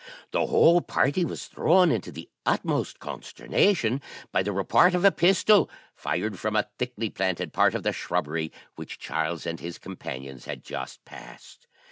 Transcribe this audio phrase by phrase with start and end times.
[0.31, 5.69] The whole party was thrown into the utmost consternation by the report of a pistol,
[5.93, 10.63] fired from a thickly planted part of the shrubbery which Charles and his companions had
[10.63, 11.67] just passed.